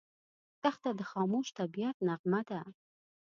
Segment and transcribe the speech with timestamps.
[0.63, 2.59] دښته د خاموش طبعیت نغمه ده.